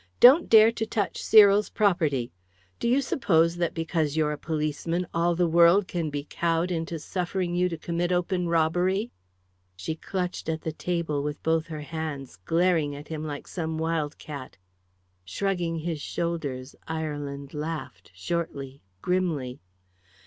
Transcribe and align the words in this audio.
Don't 0.19 0.49
dare 0.49 0.71
to 0.71 0.85
touch 0.87 1.21
Cyril's 1.21 1.69
property! 1.69 2.31
Do 2.79 2.89
you 2.89 3.01
suppose 3.01 3.57
that, 3.57 3.75
because 3.75 4.17
you're 4.17 4.31
a 4.31 4.35
policeman, 4.35 5.05
all 5.13 5.35
the 5.35 5.45
world 5.45 5.87
can 5.87 6.09
be 6.09 6.25
cowed 6.27 6.71
into 6.71 6.97
suffering 6.97 7.53
you 7.53 7.69
to 7.69 7.77
commit 7.77 8.11
open 8.11 8.47
robbery?" 8.49 9.11
She 9.75 9.93
clutched 9.93 10.49
at 10.49 10.61
the 10.61 10.71
table 10.71 11.21
with 11.21 11.43
both 11.43 11.67
her 11.67 11.81
hands, 11.81 12.37
glaring 12.45 12.95
at 12.95 13.09
him 13.09 13.23
like 13.23 13.47
some 13.47 13.77
wild 13.77 14.17
cat. 14.17 14.57
Shrugging 15.23 15.77
his 15.77 16.01
shoulders, 16.01 16.75
Ireland 16.87 17.53
laughed, 17.53 18.09
shortly, 18.15 18.81
grimly. 19.03 19.61